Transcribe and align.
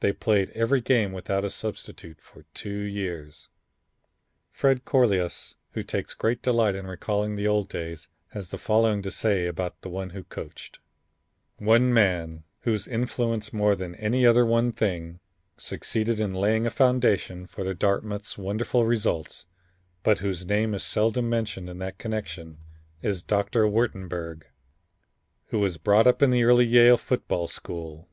They 0.00 0.14
played 0.14 0.48
every 0.54 0.80
game 0.80 1.12
without 1.12 1.44
a 1.44 1.50
substitute 1.50 2.18
for 2.22 2.46
two 2.54 2.78
years. 2.78 3.48
Fred 4.50 4.86
Crolius, 4.86 5.54
who 5.72 5.82
takes 5.82 6.14
great 6.14 6.40
delight 6.40 6.74
in 6.74 6.86
recalling 6.86 7.36
the 7.36 7.46
old 7.46 7.68
days, 7.68 8.08
has 8.28 8.48
the 8.48 8.56
following 8.56 9.02
to 9.02 9.10
say 9.10 9.46
about 9.46 9.76
one 9.84 10.08
who 10.16 10.24
coached: 10.24 10.78
"One 11.58 11.92
man, 11.92 12.44
whose 12.60 12.88
influence 12.88 13.52
more 13.52 13.74
than 13.74 13.94
any 13.96 14.24
other 14.24 14.46
one 14.46 14.72
thing, 14.72 15.20
succeeded 15.58 16.18
in 16.20 16.32
laying 16.32 16.66
a 16.66 16.70
foundation 16.70 17.46
for 17.46 17.70
Dartmouth's 17.74 18.38
wonderful 18.38 18.86
results, 18.86 19.44
but 20.02 20.20
whose 20.20 20.46
name 20.46 20.72
is 20.72 20.82
seldom 20.84 21.28
mentioned 21.28 21.68
in 21.68 21.76
that 21.80 21.98
connection 21.98 22.56
is 23.02 23.22
Doctor 23.22 23.68
Wurtenberg, 23.68 24.44
who 25.48 25.58
was 25.58 25.76
brought 25.76 26.06
up 26.06 26.22
in 26.22 26.30
the 26.30 26.44
early 26.44 26.64
Yale 26.64 26.96
football 26.96 27.46
school. 27.46 28.08